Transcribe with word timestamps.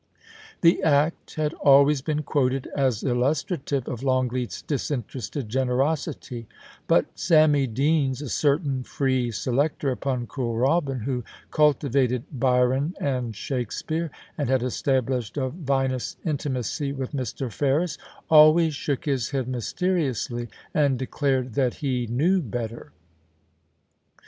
The 0.61 0.81
act 0.81 1.35
had 1.35 1.53
always 1.63 2.01
been 2.01 2.23
quoted 2.23 2.67
as 2.75 3.03
illustrative 3.03 3.87
of 3.87 4.01
Longleat's 4.01 4.63
disinterested 4.63 5.47
generosity; 5.47 6.47
but 6.87 7.05
Sammy 7.13 7.67
Deans, 7.67 8.19
a 8.23 8.27
certain 8.29 8.81
free 8.81 9.29
selector 9.29 9.91
upon 9.91 10.25
Kooralbyn, 10.25 11.01
who 11.03 11.23
cultivated 11.51 12.23
Byron 12.33 12.95
and 12.99 13.35
Shakespeare, 13.35 14.09
and 14.39 14.49
had 14.49 14.63
established 14.63 15.37
a 15.37 15.49
vinous 15.49 16.15
inti 16.25 16.49
macy 16.51 16.91
with 16.93 17.11
Mr. 17.11 17.51
Ferris, 17.51 17.99
always 18.27 18.73
shook 18.73 19.05
his 19.05 19.29
head 19.29 19.47
mysteriously, 19.47 20.47
and 20.73 20.97
declared 20.97 21.53
that 21.53 21.75
he 21.75 22.07
knew 22.07 22.41
better. 22.41 22.91